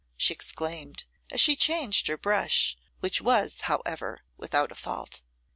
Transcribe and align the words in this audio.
she 0.17 0.33
exclaimed, 0.33 1.05
as 1.31 1.39
she 1.39 1.55
changed 1.55 2.07
her 2.07 2.17
brush, 2.17 2.75
which 3.01 3.21
was, 3.21 3.61
however, 3.65 4.23
without 4.35 4.71
a 4.71 4.75
fault. 4.75 5.21